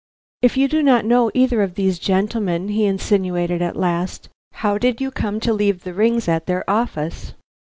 [0.41, 4.99] "If you do not know either of these gentlemen," he insinuated at last, "how did
[4.99, 7.35] you come to leave the rings at their office?"